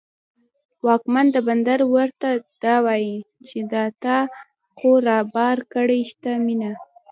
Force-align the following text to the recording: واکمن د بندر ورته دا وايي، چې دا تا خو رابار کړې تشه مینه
واکمن 0.85 1.25
د 1.35 1.37
بندر 1.47 1.79
ورته 1.95 2.29
دا 2.63 2.75
وايي، 2.85 3.15
چې 3.47 3.57
دا 3.73 3.83
تا 4.03 4.17
خو 4.77 4.91
رابار 5.07 5.57
کړې 5.73 5.99
تشه 6.23 6.33
مینه 6.45 6.71